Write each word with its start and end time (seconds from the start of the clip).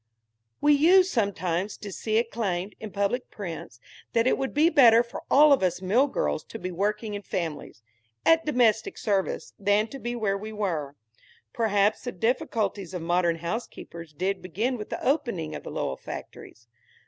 We 0.61 0.73
used 0.73 1.11
sometimes 1.11 1.77
to 1.77 1.91
see 1.91 2.15
it 2.17 2.31
claimed, 2.31 2.73
in 2.79 2.89
public 2.89 3.29
prints, 3.29 3.79
that 4.13 4.25
it 4.25 4.35
would 4.35 4.51
be 4.51 4.67
better 4.71 5.03
for 5.03 5.21
all 5.29 5.53
of 5.53 5.61
us 5.61 5.79
mill 5.79 6.07
girls 6.07 6.43
to 6.45 6.57
be 6.57 6.71
working 6.71 7.13
in 7.13 7.21
families, 7.21 7.83
at 8.25 8.43
domestic 8.43 8.97
service, 8.97 9.53
than 9.59 9.85
to 9.89 9.99
be 9.99 10.15
where 10.15 10.39
we 10.39 10.53
were. 10.53 10.95
Perhaps 11.53 12.05
the 12.05 12.11
difficulties 12.11 12.95
of 12.95 13.03
modern 13.03 13.35
housekeepers 13.35 14.11
did 14.11 14.41
begin 14.41 14.75
with 14.75 14.89
the 14.89 15.05
opening 15.07 15.53
of 15.53 15.61
the 15.61 15.69
Lowell 15.69 15.97
factories. 15.97 16.67